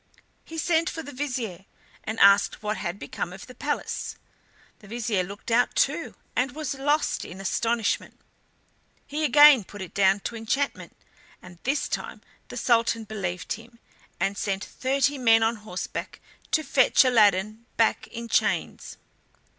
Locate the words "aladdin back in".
17.05-18.27